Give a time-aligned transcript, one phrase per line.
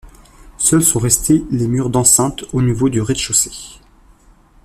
[0.57, 3.77] Seuls sont restés les murs d'enceinte au niveau du rez-de-chaussée.